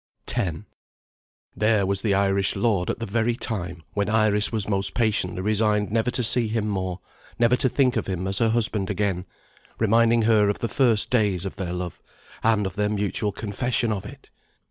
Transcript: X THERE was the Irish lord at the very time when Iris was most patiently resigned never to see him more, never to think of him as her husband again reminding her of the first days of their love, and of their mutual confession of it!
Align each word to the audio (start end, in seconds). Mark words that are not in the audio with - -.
X 0.35 0.57
THERE 1.55 1.85
was 1.85 2.01
the 2.01 2.15
Irish 2.15 2.55
lord 2.55 2.89
at 2.89 2.97
the 2.97 3.05
very 3.05 3.35
time 3.35 3.83
when 3.93 4.09
Iris 4.09 4.51
was 4.51 4.67
most 4.67 4.95
patiently 4.95 5.41
resigned 5.43 5.91
never 5.91 6.09
to 6.09 6.23
see 6.23 6.47
him 6.47 6.67
more, 6.67 6.99
never 7.37 7.55
to 7.57 7.69
think 7.69 7.95
of 7.97 8.07
him 8.07 8.25
as 8.25 8.39
her 8.39 8.49
husband 8.49 8.89
again 8.89 9.27
reminding 9.77 10.23
her 10.23 10.49
of 10.49 10.57
the 10.57 10.67
first 10.67 11.11
days 11.11 11.45
of 11.45 11.57
their 11.57 11.71
love, 11.73 12.01
and 12.41 12.65
of 12.65 12.75
their 12.77 12.89
mutual 12.89 13.31
confession 13.31 13.91
of 13.91 14.03
it! 14.07 14.31